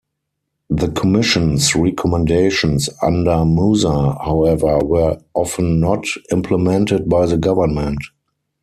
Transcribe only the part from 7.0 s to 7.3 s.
by